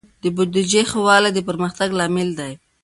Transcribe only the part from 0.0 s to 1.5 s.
د بودیجې ښه والی د